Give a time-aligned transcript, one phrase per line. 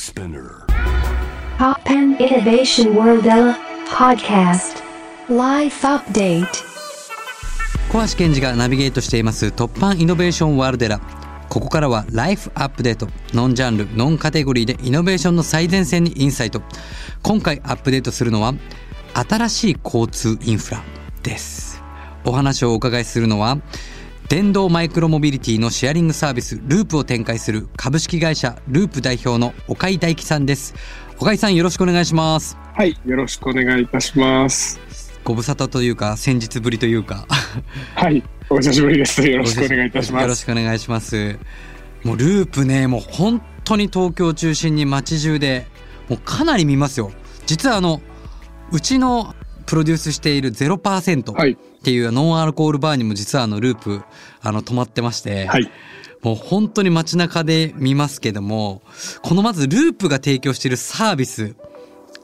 [0.00, 0.64] Spinner.
[1.58, 3.24] Pop and Innovation World
[3.86, 4.82] Podcast.
[5.28, 6.64] Life Update.
[7.92, 11.00] 小橋健二がナビゲートしています突破イノベーションワールデラ
[11.50, 16.62] ここからはライフアップデートノンジャンルノンカテゴリーでイノベーションの最前線にインサイト
[17.22, 18.54] 今回アップデートするのは
[19.12, 20.82] 新しい交通インフラ
[21.22, 21.82] です。
[22.24, 23.58] お話をお伺いするのは
[24.30, 30.72] 電動マイクロモビリティのシェアリングサービスループを展開する株式会社ループ代表の岡井大樹さんです
[31.18, 34.80] 岡井さんよろしくお願いしますはい、よろしくお願いいたします。
[35.24, 37.26] ご無沙汰というか先日ぶりというか
[37.96, 39.20] はい、お久しぶりです。
[39.28, 40.42] よろしくお願いいたしまよろす。
[40.42, 41.36] しくお願いします。
[42.04, 45.66] もうループね、もう本当に東京を中心に街中で、
[46.08, 47.10] もうかなり見ますよ。
[47.46, 48.00] 実はあの、
[48.70, 49.34] うちの
[49.66, 54.02] プロデュースしている0%はい、っていうノンアルコールバーにも実はあのループ、
[54.42, 55.70] あの、止まってまして、はい、
[56.20, 58.82] もう本当に街中で見ますけども、
[59.22, 61.56] このまずループが提供しているサービス、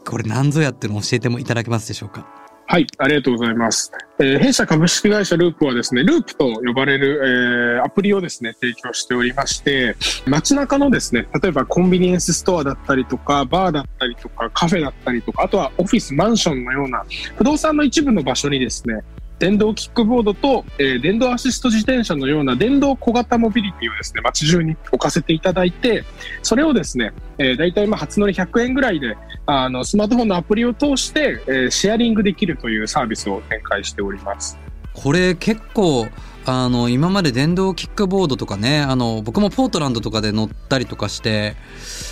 [0.04, 2.26] これ何ぞやっていうのを教えてもいただけますでしょうか？
[2.68, 3.92] はい、ありがとうございます。
[4.18, 17.04] えー弊社株式会社ループはですね、ループと呼ばれる、えーアプリをですね、提供しておりまして、街中のですね、例えばコンビニエンスストアだったりとか、バーだったりとか、カフェだったりとか、あとはオフィス、マンションのような
[17.36, 19.00] 不動産の一部の場所にですね、
[19.38, 26.04] 電動キックボードと、えー電動アシスト自転車のような電動小型モビリティをですね、街中に置かせていただいて、
[26.42, 34.58] それをですね、えー、大体まあ初乗り100円ぐらいで、あの、スマートフォンのアプリを通して、えーシェアリングできるというサービスを展開しております。
[34.94, 36.06] これ結構
[36.48, 41.56] あの今まで電動キックボードとかねあの僕もポートランドとかで乗ったりとかして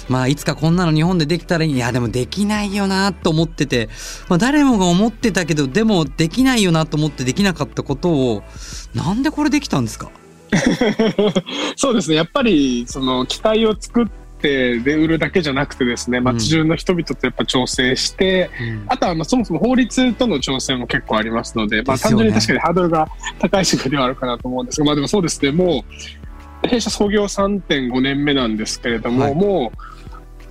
[0.08, 3.88] まあいつかこんなの日本でできたらいいいやでもできないよなと思ってて、
[4.28, 8.42] まあ、誰もが思ってたけどでもできないよなと思ってできなかったことを
[8.92, 10.10] なんでこれできたんですか？
[11.76, 12.16] そうですね。
[12.16, 14.06] やっぱり、その、機体を作っ
[14.48, 18.50] で売るだけじゃなくてですね、街中の人々とやっぱ調整して、
[18.88, 23.08] あとはまあそもそも法律との調整も結構ありますので、まあ単純に確かにハードルが
[23.38, 25.84] 高い仕事ではあるかなと思うんですが、まあでもそうですね、も
[26.64, 29.34] う、弊社創業3.5年目なんですけれども、はい。
[29.34, 29.93] もう、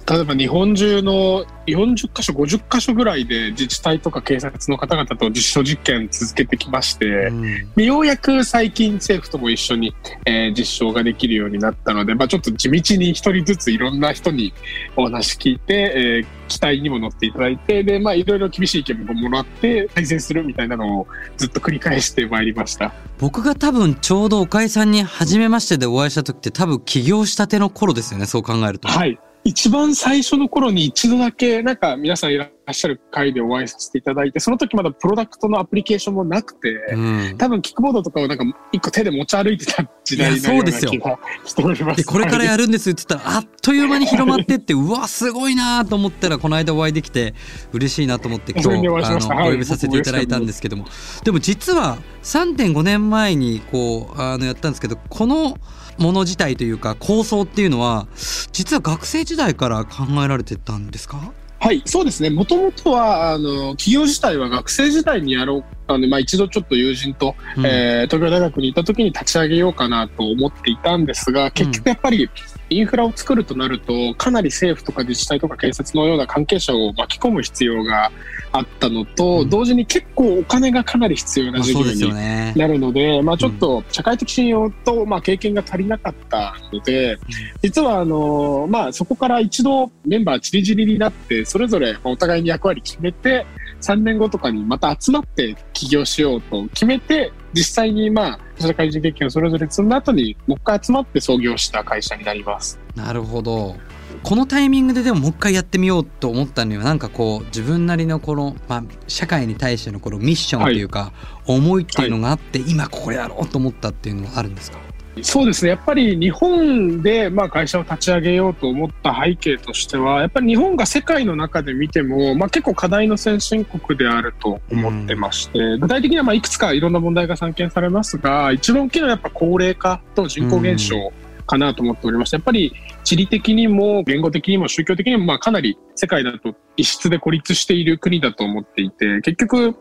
[0.10, 14.54] 例えば日本中の40カ所、50カ所ぐらいで自治体とか警察の方々と実証実験続けてきまして、うんでようやく最近政府とも一緒に、えー実証ができるようになったので、まあ、ちょっと地道に一人ずついろんな人に
[14.96, 22.94] お話聞いて、えー期待にも乗っていただいてで、まあ、いろいろ厳しい意見ももらって改善するみたいなのをずっと繰り返してまいりました。
[23.18, 28.88] 僕が多分ちょうど岡井さんに初めましてでお会いした時って多分起業したての頃ですよねそう考えると。
[28.88, 37.38] はい一番最初の頃に一度だけなんか皆さんいらっしゃる会でお会いさせていただいてその時まだプロダクトのアプリケーションもなくて、うん。
[37.38, 41.98] 多分キックボードとかをなんか一個手で持ち歩いてた時代のようなそうですよ気がしております。
[41.98, 47.34] でこれからやるんですって言ったらあっという間に広まってってうわすごいなと思ったらこの間お会いできて
[47.74, 50.86] 嬉しいなと思って今日お呼びさせていただいたんですけども。
[51.26, 55.58] でも実は3.5年前にこうあのやったんですけどこの
[55.98, 58.08] もの自体というか構想っていうのは
[58.52, 61.32] 実は学生時代から考えられてたんですか？
[61.60, 62.30] はい、そうですね。
[62.30, 67.66] もともとは、あの、企業自体は学生時代にやろう、あの、まあ、一度ちょっと友人と、うん。
[67.66, 72.30] えー東京大学にいた時に立ち上げようかなと思っていたんですが、結局やっぱり
[72.70, 78.12] インフラを作るとなると、かなり政府とか自治体とか警察のような関係者を巻き込む必要が
[78.52, 79.50] あったのと、うん。
[79.50, 82.54] 同時に結構お金がかなり必要な事業に。
[82.56, 87.18] なるので、まあ、ちょっと社会的信用と、まあ、経験が足りなかったので、
[87.62, 93.46] 実はあの、まあ、そこから一度メンバーちりぢりになって、それぞれお互いに役割決めて、
[93.84, 102.80] 3年後とかにまた集まって起業しようと決めて、実際にまあ、社会人経験をそれぞれ積んだ後に、もう一回集まって創業した会社になります。
[102.96, 103.76] なるほど。
[104.24, 111.12] このタイミングででももう一回やってみようと思ったにはなんかこう自分なりのこの、まあ、社会に対してのこのミッションというか、
[111.46, 114.78] 思いっていうのがあって、今これやろうと思ったっていうのはあるんですか？
[115.22, 115.70] そうですね。
[115.70, 131.14] やっぱり日本でまあ会社を立ち上げようと思った背景としては、やっぱり日本が世界の中で見ても、まあ結構課題の先進国であると思ってまして、具体的にはまあいくつかいろんな問題が散見されますが、一番大きいのはやっぱ高齢化と人口減少
[131.46, 132.74] かなと思っておりまして、やっぱり
[133.04, 139.76] 地理的にも言語的にも宗教的にもまあかなり世界だと異質で孤立している国だと思っていて、結局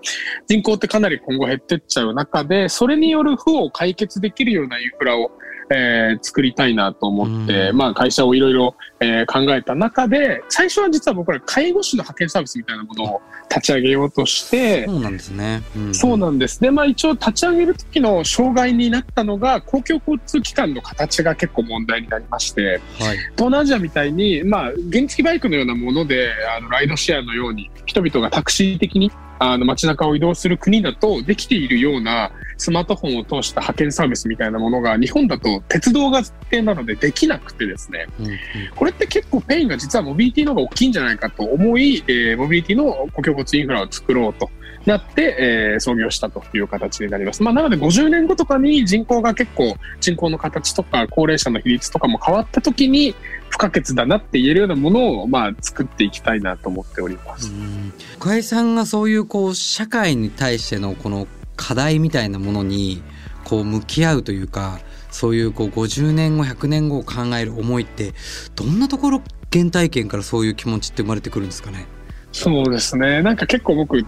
[0.49, 5.31] 人口ってかなり今後減ってっちゃう中で、それによる負を解決できるようなインフラを
[5.71, 15.63] えー作りたいなと思って、うんまあ会社をいろいろえー考えた中で、最初は実は僕ら介護士の派遣サービスみたいなものを立ち上げようとして、そうなんですね。
[15.77, 16.61] うんそうなんです。
[16.61, 23.19] で、まあ一応立ち上げる時の障害になったのが、公共交通機関の形が結構問題になりまして、はい。
[23.37, 29.11] 東南アジアみたいに、まあ、原付バイクのようなもので、あのライドシェアのように、人々がタクシー的に
[29.43, 38.39] あの街中を移動する国だと、できているようなスマートフォンを通した配車サービスみたいなものが、日本だと鉄道が前提なのでできなくてですね、うんうん。
[38.77, 44.49] これって結構 pain が実はモビリティの方が大きいんじゃないかと思い、えーモビリティの公共交通インフラを作ろうと
[44.87, 47.43] なって、えー創業したという形になります。
[47.43, 53.15] まあ、なので50年後とかに人口が結構人口の形とか高齢者の比率とかも変わった時に
[53.49, 57.51] 不可欠だなって言えるようなものをまあ作っていきたいなと思っております。
[57.51, 61.27] うん深井さんがそういうこう社会に対してのこの
[61.57, 63.03] 課題みたいなものに
[63.45, 64.79] こう向き合うというか
[65.11, 68.13] そういうこう50年後100年後を考える思いって
[68.57, 71.87] どんなところ原体験からそういう気持ちって生まれてくるんですかね？
[72.33, 73.23] そうですね。
[73.23, 74.03] なんか結構僕、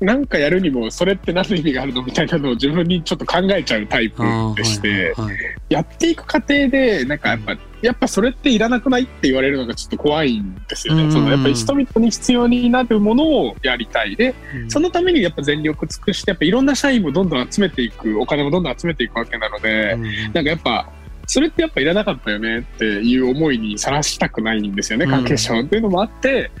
[0.00, 4.22] なんかやるにもそれって何の意味があるのみたいなのを自分にちょっと考えちゃうタイプ
[4.54, 11.04] でして、はいはいはいやっていく過程で、なんかやっぱ、やっぱそれっていらなくないって言われるのがちょっと怖いんですよね。
[11.04, 14.14] うんそのやっぱり人々に必要になるものをやりたい。
[14.14, 20.88] で、うんそのためにやっぱ全力尽くして、やっぱいろんな社員もどんどん集めていく、お金もどんどん集めていくわけなので、うんなんかやっぱ、
[21.26, 25.62] それってやっぱいらなかったよねっていう思いにさらしたくないんですよね、うん関係者は。
[25.62, 26.52] っていうのもあって、絶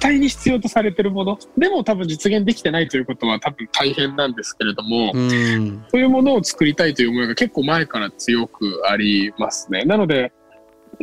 [0.00, 9.84] 対に必要とされてるもの、でも多分実現できてないということは多分大変なんですけれども、うんそういうものを作りたいという思いが結構前から強くありますね。
[9.84, 10.32] なので、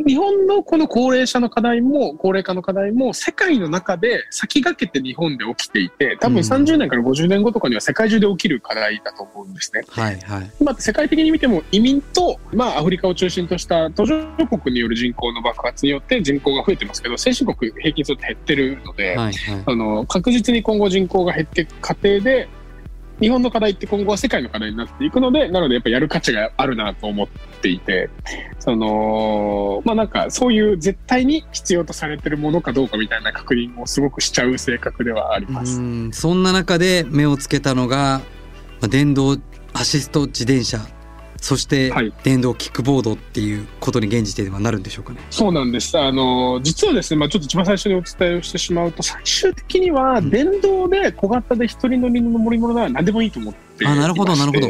[0.06, 6.44] 日本のこの高齢者の課題も、高齢化の課題も、世界の中で先駆けて日本で起きていて、多分うん。
[6.44, 9.82] 30年から50年後とかには世界中で起きる課題だと思うんですね。
[9.88, 10.50] はいはい。
[10.60, 19.62] 今世界的に見ても移民と、まあ、アフリカを中心とした途上国による人口の爆発によって人口が増えてますけど、先進国平均すると減ってるので、はいはい。
[19.66, 22.48] あの確実に今後人口が減っていく過程で
[23.20, 27.28] 日本の課題って今後は世界の課題になっていくのでなのでやっぱやる価値があるなと思っ
[27.58, 28.10] ていて
[28.58, 35.78] そのまあなんかそういう絶対に必要とされてるものかどうかみたいな確認をすごくしちゃう性格ではあります。
[35.78, 38.20] うんそんな中で目をつけたのが、
[38.80, 39.36] まあ、電動
[39.72, 40.80] アシスト自転車
[41.40, 45.20] そしてはい電動キックボードっていうことに現時点ではなるんでしょうかね。
[45.30, 45.96] そうなんです。
[45.98, 54.00] あの、実はですね、まあちょっと一番最初にお伝えをしてしまうと、最終的にはうん電動で小型で一人乗りの乗り物なら何でもいいと思っていまして。
[54.00, 54.68] あなるほどなるほど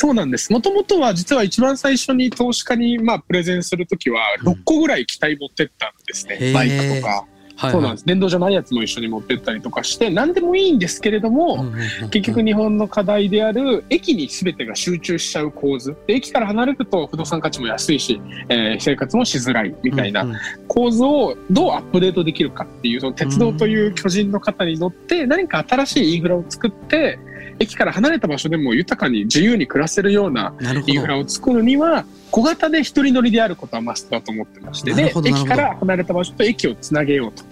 [0.00, 0.52] そうなんです。
[0.52, 6.38] もともとは実は一番最初に投資家にまあプレゼンするときはうん6個ぐらい機体持ってったんですね。
[6.40, 7.12] へーバイクとか。
[7.56, 8.06] はいそうなんです。
[8.06, 15.96] 電動じゃないやつも一緒に持ってったりとかして、何でもいいんですけれども、うんうんうんうん結局日本の課題である駅に全てが集中しちゃう構図。
[16.06, 20.36] で駅から離れると不動産価値も安いし、えー生活もしづらいみたいなうんうん
[20.68, 27.18] 構図をどうアップデートできるかっていう、その鉄道という巨人の肩に乗って何か新しいインフラを作って、
[27.58, 30.54] 駅から離れた場所でも豊かに自由に暮らせるような
[30.86, 37.42] インフラを作るには、小型で一人乗りであることはマストだと思ってまして、で駅から離れた場所と駅をつなげようと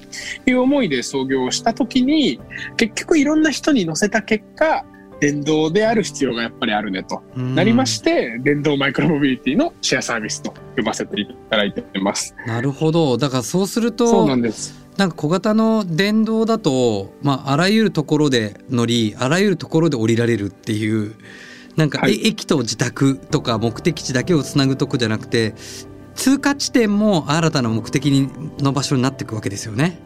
[0.50, 2.40] いう思いで創業したときに、
[2.76, 4.84] 結局いろんな人に乗せた結果、
[5.20, 12.34] 電動である必要がやっぱりあるねとなりまして、電動マイクロモビリティのシェアサービスと呼ばせていただいてます。
[12.46, 14.85] なるほどだからそうするそうとなんです。
[14.96, 21.14] なんか小型の電動だと、まあ、あらゆるところで乗りあらゆるところで降りられるっていう
[21.76, 25.54] なんか、はいえ駅と自宅とか目的地だけをつなぐとこじゃなくて
[26.14, 28.06] 通過地点も新たな目的
[28.58, 30.00] の場所になっていくわけですよね。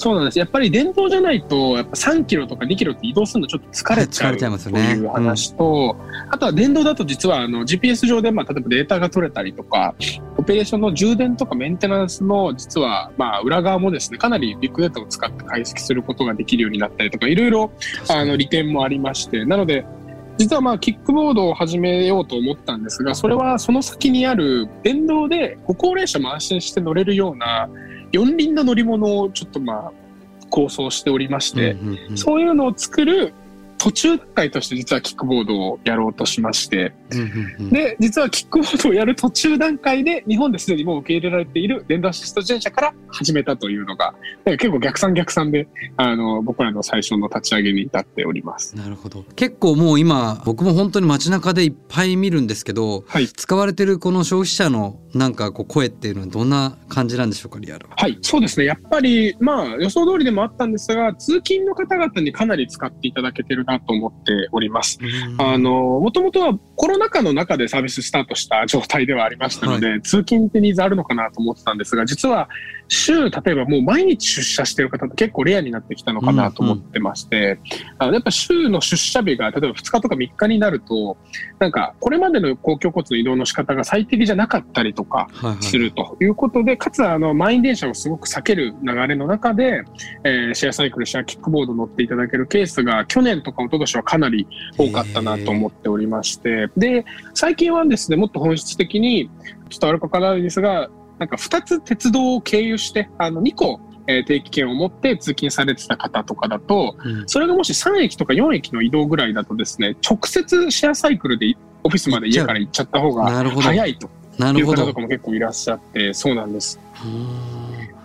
[0.00, 0.38] そうなんです。
[0.38, 5.94] やっぱり電動じゃないと、やっぱ3キロとか2キロって移動するのちょっと疲れちゃう疲れちゃいますという話と、
[6.30, 9.94] あとは電動だと実はあの GPS 上で、まあ、例えばデータが取れたりとか、
[10.38, 17.70] オペレーションの充電とかメンテナンスの実は、まあ、裏側もですね、かなりビッグデータを使って解析することができるようになったりとか、いろいろ
[18.08, 19.84] あの利点もありまして、なので、
[20.38, 27.68] 実はまあキックボードを始めようと思ったんですが、それはその先にある電動でご高齢者も安心して乗れるような
[28.12, 29.92] 四輪の乗り物をちょっとまあ
[30.50, 31.76] 構想しておりまして、
[32.16, 33.32] そういうのを作る
[33.80, 36.92] 途中段階として実はキックボードをやろうとしまして、
[37.70, 48.76] で、実はキックボードをやる途中段階で日本ですでにもう受け入れられている電動アシスト自転車から始めたというのが、結構逆算逆算で、あの、僕らの最初の立ち上げに至っております。
[48.76, 53.28] なるほど結構もう今僕も本当に街中でいっぱい見るんですけどはい。
[53.28, 57.94] 使われてるこの消費者のなんかこう声っていうのはどんな感じなんでしょうかリアルは。
[57.96, 58.66] はい、そうですね。
[58.66, 64.98] やっぱり、まあ、予想通りでもあったんですが、通勤の方々にかなり使っていただけてるなと思っております。
[65.00, 65.40] うん。
[65.40, 72.48] あの、もともとはコロナ禍の中でサービススタートした状態ではありましたので、通勤ってニーズあるのかなと思ってたんですが、実は
[72.88, 77.60] 週、例えばもう毎日出社してる方って結構レアになってきたのかなと思ってまして、
[77.98, 81.16] あのやっぱ週の出社日が例えば2日とか3日になると、
[81.58, 85.62] なんかこれまでの公共交通の移動の仕方が最適じゃなかったりとか、はいはい。
[85.62, 89.82] するということで、かつあの満員電車をすごく避ける流れの中で、
[90.24, 99.30] えーシェアサイクル、シェアキックボード乗っていただけるケースが去年とか一昨年はかなり多かったなと思っておりまして、で、最近はですね、もっと本質的に、
[99.68, 100.88] ちょっとあるかわからないですが、
[101.18, 113.24] なんか2つ鉄道を経由して、あの2個、えー定期券を持って通勤されてた方とかだと、うんそれがもし3駅とか4駅の移動ぐらいだとですね、直接シェアサイクルでオフィスまで家から行っちゃった方が。
[113.62, 115.00] 早いとないう方とか。
[115.00, 116.80] も結構いらっしゃって、そうなんです。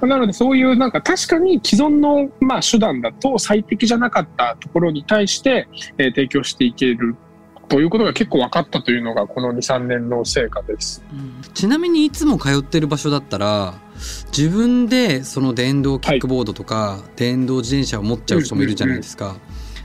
[0.06, 7.16] うんなのでそういうなんか確かに既存のまあ手段だと最適じゃなかったところに対して、えー提供していける
[7.68, 11.04] ということが結構分かったというのがこの2、3年の成果です。
[11.54, 13.74] ちなみにいつも通ってる場所だったら
[14.28, 19.36] 自分でその電動キックボードとか、電動自転車を持っちゃう人もいるじゃないですか。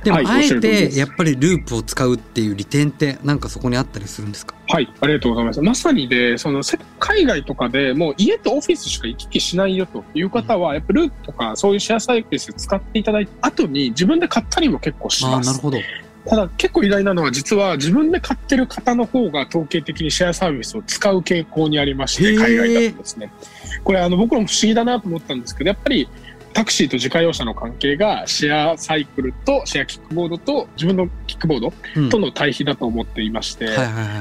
[0.05, 4.55] でも、はいあえてやっぱりループを使うっていう利点ってなんかそこにあったりするんですか？
[4.69, 5.61] はい、ありがとうございます。
[5.61, 15.47] まさにで、そのせ海外とかでもう家とオフィスしか行き来しないよという方は、やっぱループとかそういうシェアサイクルス使っていただいた後に自分で買ったりも結構します。
[15.49, 15.79] なるほど。
[16.27, 23.33] ただ結構意外なのは実は自分で買ってる方の方が統計的にシェアサービスを使う傾向にありまして、海外だとですね。
[23.85, 26.09] これあの僕らも不思議だなと思ったんですけど、やっぱり
[26.53, 33.69] タクシーと自家用車の関係がシェアサイクルとシェアキックボードと自分のキックボードうんとの対比だと思っていまして。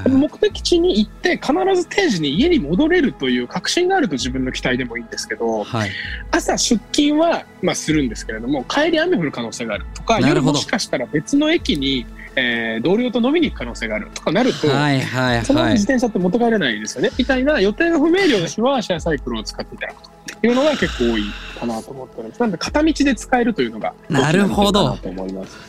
[0.07, 5.89] 目的地に行って必ず定時に家に戻れるという確信があると自分の期待でもいいんですけど、はい。
[6.31, 12.05] 朝出勤はまあするんですけれども、帰り雨降る可能性があるとか、夜もしかしたら別の駅に、
[12.39, 15.73] えー同僚と飲みに行く可能性があるとかなると、はいはいそのはい。
[15.73, 17.11] 自転車って元帰れないですよね。
[17.17, 20.01] みたいな予定が不明瞭な日はシェアサイクルを使っていただく
[20.39, 21.23] というのが結構多い
[21.59, 22.39] かなと思ってます。
[22.39, 24.97] なので片道で使えるというのがなるほど。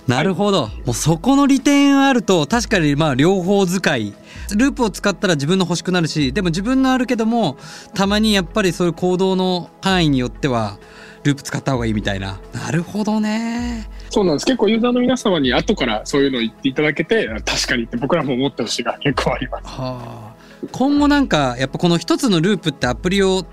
[0.07, 0.69] なるほど。
[0.85, 4.15] もうそこの利点あると確かにまあ両方使い。
[4.57, 7.57] ループを使ったら自分の欲しくなるし、でも自分のあるけども、
[7.95, 10.79] たまにやっぱりそういう行動の範囲によっては、
[11.23, 12.41] ループ使った方がいいみたいな。
[12.53, 13.89] なるほどね。
[14.11, 14.47] そうなんです。
[14.47, 19.65] 結構ユーザーの皆様に後からそういうのを言っていただけて、確かにって僕らも思ってほしいが結構あります。
[19.67, 20.41] はあ。
[20.73, 23.47] 今後なんかやっぱこの一つのループってアプリを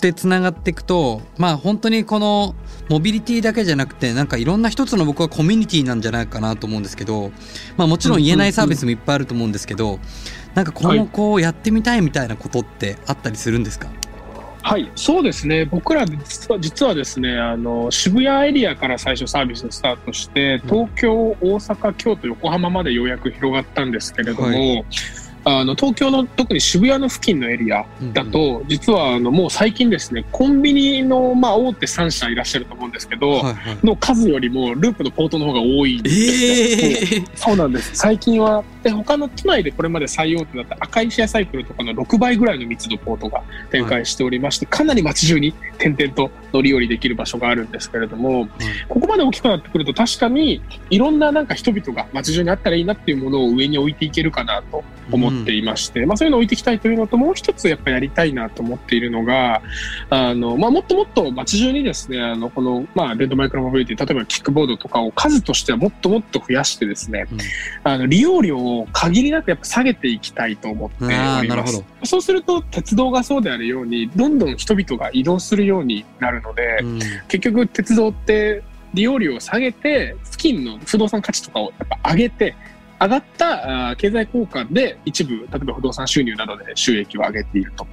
[0.00, 2.54] てつながっていくとまあ本当にこの
[2.88, 7.30] モビリティだけじゃなくてなんかいろんな一つの僕はコミュニティなんじゃないかなと思うんですけど
[7.76, 10.00] まあもちろん言えないサービスもいっぱいあると思うんですけど
[10.54, 13.96] なんか今後こうやってみたいみたいなことってあったりするんですか、はい、
[14.94, 15.64] そうですね。
[15.64, 24.84] 僕ら実は実はですね、あの渋谷エリアから最初サービススタートして、東京、大阪、京都、横浜までようやく広がったんですけれども、は
[25.44, 33.78] あの東京の特に渋谷の付近のエリアだと、実はあのもう最近ですね、コンビニのまあ大手3社いらっしゃると思うんですけど、はいはい。
[33.82, 37.20] の数よりもループのポートの方が多いんですね。
[37.20, 37.94] ええそうなんです。
[37.94, 48.48] 最近は、で、他の都内でこれまで最大手だった赤いシェアサイクルとかの6倍ぐらいの密度ポートが展開しておりまして、かなり街中に点々と乗り降りできる場所があるんですけれども、
[48.88, 59.62] ここまで大きくなってくると確かにいろんななんか人々が街中にあったらいいなっていうものを上に置いていけるかなと思っていまして、まあそういうのを置いていきたいというのと、もう一つやっぱやりたいなと思っているのが、
[60.08, 67.38] あの、まあもっともっと街中にですね、あの、この、まあレッドマイクロモビリティ、例えばキックボードとかを数としてはもっともっと増やしてですね、うん。
[67.84, 71.78] あの、利用料を限りなくやっぱ下げていきたいと思っております。
[71.78, 71.84] ど。
[72.04, 76.98] そうすると、鉄道がそうであるように、どんどん人々が移動するようになるので、うん。
[77.28, 78.62] 結局鉄道って
[78.94, 82.54] 利用料を下げて、付近の不動産価値とかをやっぱ上げて、
[83.00, 87.86] 上がった経済効果で一部、例えば不動産収入などで収益を上げていると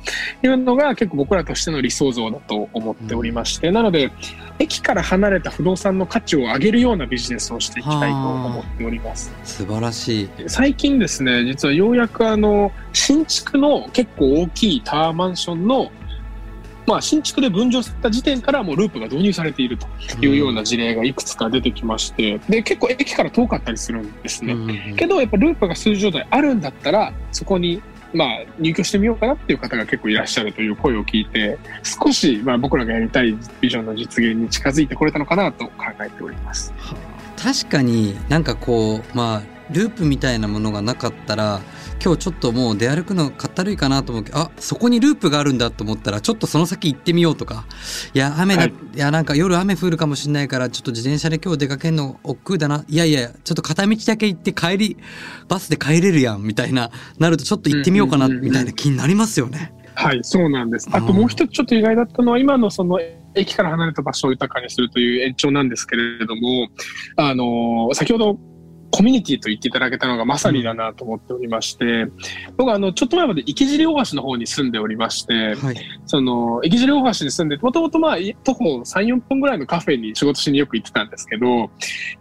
[0.43, 4.11] いうのが結構僕らとしての理想像だと思っておりまして、なので、
[4.59, 9.33] 駅から離れた不動産の価値を上げるようなビジネスをしていきたいと思っております。
[9.43, 15.89] 素晴らしい最近ですね、実はようやくあの、新築の結構大きいタワーマンションの、
[16.87, 19.87] まあ新築で分譲された時点からもうループが導入されていると
[20.25, 24.95] いうような事例がいくつか出てきまして、で、結構駅から遠かったりするんですね。
[24.95, 27.81] けどやっぱループが数十台あるんだったら、そこに
[28.13, 36.73] まあ入居してみようかなっていう方が結構いらっしゃるという声を聞いて、少しまあ僕らがやりたいビジョンの実現に近づいてこれたのかなと考えております。
[37.37, 41.61] 確かになんかこうまあループみたいなものがなかったら
[42.03, 47.65] 今日ちょっともう出歩くのかったるいかなと思うけどあそこにループがあるんだと思ったらちょっとその先行ってみようとか。
[48.13, 48.73] いや雨だ、はい。
[48.95, 52.85] い、やなんか夜雨降るかもしれないからちょっと自転車で今日出かけるの億劫だな。
[52.87, 54.97] いやいやちょっと片道だけ行って帰り
[55.47, 59.73] バスで帰れるやんみたいななるとちょっと行ってみようかなみたいな気になりますよね。
[59.97, 60.87] はい、そうなんです。
[60.91, 62.99] あともう一つちょっと意外だったのは、今のその
[63.33, 66.67] 駅から離れた場所を豊かにするという延長なんですけれども、
[67.15, 68.39] あの、先ほど
[68.91, 72.07] コミュニティと言っていただけたのがまさにだなと思っておりまして、
[72.55, 75.75] 僕はあの、ちょっと前まで池尻大橋の方に住んでおりまして、はい、
[76.05, 81.69] その、池尻大橋に住んで、もともとまあ、徒歩3、4分ぐらいのカフェに仕事しによく行ってたんですけど、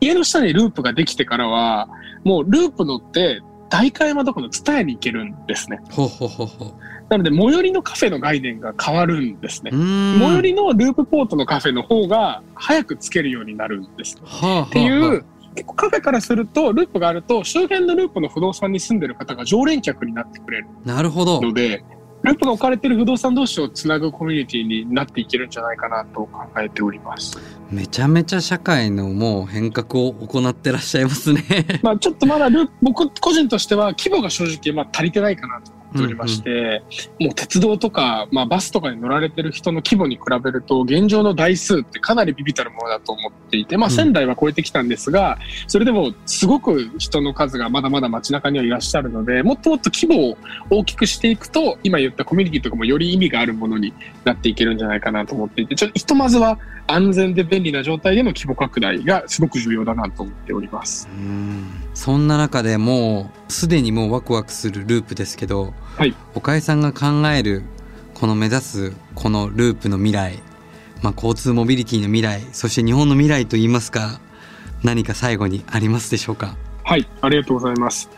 [0.01, 1.89] 家の下にループができてからは、
[2.25, 5.81] もうループ乗って、代官山どこのツタヤに行けるんですね。
[5.91, 6.73] ほうほうほうほう。
[7.09, 9.71] なので、最寄りのカフェの概念が変わるんですね。
[9.71, 14.21] 最寄りのループポートのカフェの方が早くつけるようになるんです。
[14.25, 14.67] はあはあはあ。
[14.67, 15.25] っていう、
[15.57, 21.83] 結構カフェからすると、ループがあると、周辺のループの不動産に住んでる方が常連客になってくれるなるほどので、
[22.23, 27.39] ループが置かれてる不動産同士をつなぐコミュニティになっていけるんじゃないかなと考えております。
[27.71, 31.43] めちゃめちゃ社会のもう変革を行ってらっしゃいますね。
[31.83, 36.83] まあちょっとまだループ、僕個人としては規模が正直まあ足りてないかなと思っておりまして、
[37.19, 45.39] もう鉄道とか、まあバスとかに乗られてる人の規模に比べると、現状の台数ってかなりビビたるものだと思っていて、まあうん仙台は超えてきたんですが、
[45.69, 50.39] それでもすごく人の数がまだまだ街中にはいらっしゃるので、もっともっと規模を
[50.71, 61.09] 大きくしていくと、今言ったコミュニティとかもより意味があるものになっていけるんじゃないかなと思っていて、ちょっとひとまずは安全で便利な状態での規模拡大がすごく重要だなと思っております。
[61.11, 67.63] うんそんな中でもうすでにもうワクワクするループですけど、はい岡井さんが考える
[68.13, 70.39] この目指すこのループの未来、
[71.03, 74.21] まあ、交通モビリティの未来そして日本の未来といいますか
[74.85, 76.57] 何か最後にありますでしょうか？
[76.85, 78.11] はい、ありがとうございます。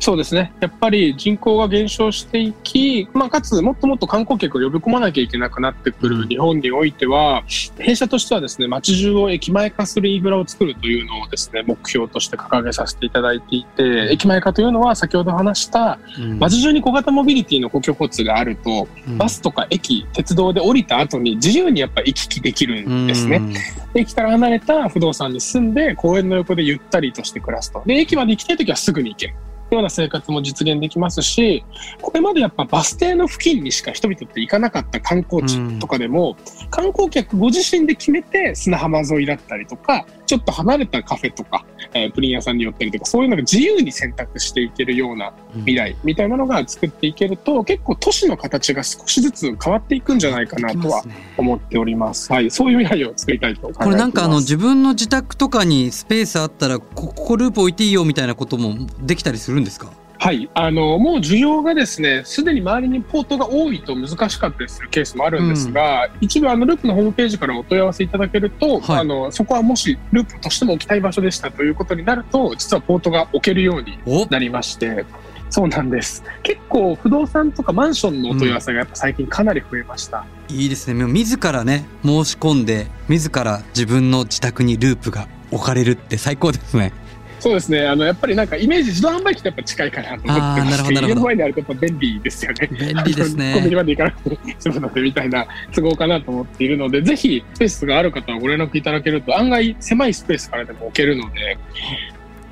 [0.00, 0.52] そうですね。
[0.60, 7.42] やっぱり人口が減少していき、まあ、かつもっともっと観光客を呼び込まなきゃいけなくなってくる日本においては、
[7.78, 23.36] 弊社としてはですね、街中を駅前化するインフラを作るというのをですね、目標として掲げさせていただいていて、駅前化というのは先ほど話した、うん街中に小型モビリティの公共交通があると、うんバスとか駅、鉄道で降りた後に自由にやっぱ行き来できるんですね。
[23.36, 23.54] うん
[23.92, 27.82] 駅から離れた不動産に住んで公園の横でゆったりとして暮らすと。
[27.86, 29.34] で、駅まで行きたいときはすぐに行ける。
[29.74, 31.64] ような生活も実現できますし、
[32.00, 36.36] これまでやっぱバス停の付近にしか人々って行かなかった観光地とかでも、
[36.70, 51.02] 観光客ご自身で決めて砂浜沿いだったりとか、ちょっと離れたカフェとか、えープリン屋さんに寄ったりとか、そういうのが自由に選択していけるような未来みたいなのが作っていけると、結構都市の形が少しずつ変わっていくんじゃないかなとは
[51.36, 52.32] 思っております。
[52.32, 53.84] はい、そういう未来を作りたいと考えております。
[53.86, 59.90] これなんかあの自分の自宅とかにスペースあったらこここループ置いていいよみたいなこともできたりするんですか？
[60.22, 69.00] はい、あのもう需要がですね、すでに周りにポートが多いと難しかったりするケースもあるんですが、一部あのループのホームページからお問い合わせいただけると、はい。
[69.00, 74.26] あのそこはもしループとしても置きたい場所でしたということになると、実はポートが置けるようにお。
[74.26, 75.06] なりまして、
[75.48, 76.22] そうなんです。
[76.42, 80.26] 結構不動産とかマンションのお問い合わせがやっぱ最近かなり増えました。
[80.50, 81.02] いいですね。
[81.02, 86.92] もう自らね申し込んで自ら自分の自宅にループが置かれるって最高ですね
[87.40, 87.86] そうですね。
[87.86, 91.08] あのやっぱりなんかイメージ自動販売機ってやっぱ近いかなと思ってまして、るほどなるほど。
[91.08, 92.68] 家の前にあるとやっぱ便利ですよね。
[92.70, 101.58] 便利ですあのコンビニねまで行かなくて済むのでみたいな都合かなと思っているので、ぜひスペースがある方はご連絡いただけると案外狭いスペースからでも置けるので、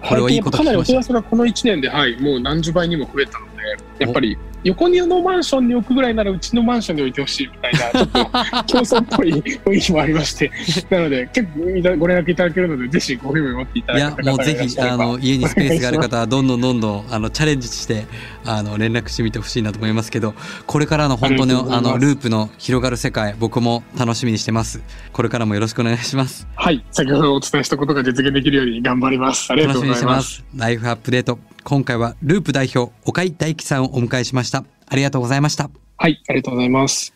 [0.03, 3.39] これはいいことかなりお問い合わせがこの1年で、はい、もう何十倍にも増えた。
[3.41, 3.58] ので、
[3.99, 8.19] やっぱり横にのマンションに置くぐらいならうちのマンションに置いてほしいみたいな、ちょっと
[8.67, 10.51] 競争っぽい雰囲気もありまして、
[10.91, 18.07] なので結構ご連絡いただけるので、ぜひご興味を持っていたいやだけた方がもうぜひあの家にスペースがある方はどんどんどんどんあのチャレンジして
[18.45, 20.35] あの連絡してみてほしいなと思いますけど
[20.67, 24.83] これからの本当のあのループの広がる世界僕も楽しみにしてます。
[25.13, 26.49] これからもよろしくお願いします。
[26.57, 29.53] はい、先ほどお伝えしたことが実現できるように頑張ります。
[29.53, 30.23] ありがとう楽しみにしてございま。
[30.23, 30.45] す。
[30.57, 37.13] ライフアップデート今回はループ代表岡井大樹さんをお迎えしましたありがとうございましたはい、ありがとうございます。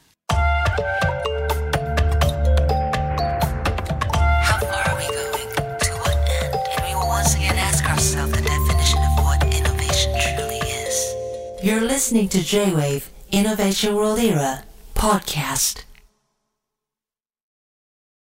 [11.63, 15.85] You're listening to J-Wave Innovation World Era podcast.